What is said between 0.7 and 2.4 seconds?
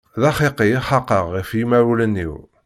i xaqeɣ ɣef yimawlan-iw.